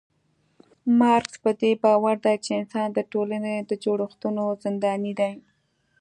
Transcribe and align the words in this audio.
مارکس 0.99 1.35
پدې 1.43 1.71
باور 1.83 2.15
دی 2.25 2.35
چي 2.45 2.51
انسان 2.61 2.87
د 2.93 2.99
ټولني 3.11 3.55
د 3.69 3.71
جوړښتونو 3.83 4.43
زنداني 4.63 5.13
دی 5.19 5.33